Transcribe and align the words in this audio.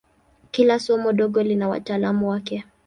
Kila 0.51 0.79
somo 0.79 1.13
dogo 1.13 1.43
lina 1.43 1.67
wataalamu 1.69 2.29
wake. 2.29 2.63